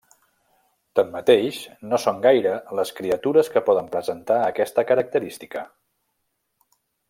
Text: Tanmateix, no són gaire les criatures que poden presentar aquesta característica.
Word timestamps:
Tanmateix, 0.99 1.59
no 1.91 1.99
són 2.05 2.23
gaire 2.23 2.53
les 2.79 2.93
criatures 3.01 3.53
que 3.57 3.63
poden 3.69 3.93
presentar 3.97 4.39
aquesta 4.49 4.87
característica. 4.93 5.67